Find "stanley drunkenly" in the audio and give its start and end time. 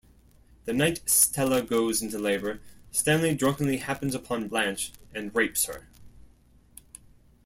2.89-3.77